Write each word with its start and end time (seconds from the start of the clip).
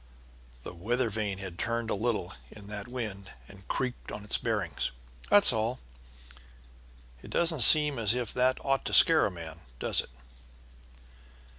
The 0.63 0.73
weather 0.73 1.11
vane 1.11 1.37
had 1.37 1.59
turned 1.59 1.91
a 1.91 1.93
little 1.93 2.33
in 2.49 2.65
the 2.65 2.85
wind 2.87 3.33
and 3.47 3.67
creaked 3.67 4.11
on 4.11 4.23
its 4.23 4.35
bearings, 4.39 4.89
that's 5.29 5.53
all. 5.53 5.77
It 7.21 7.29
doesn't 7.29 7.59
seem 7.59 7.99
as 7.99 8.15
if 8.15 8.33
that 8.33 8.57
ought 8.65 8.83
to 8.85 8.95
scare 8.95 9.27
a 9.27 9.31
man, 9.31 9.59
does 9.77 10.01
it?" 10.01 10.09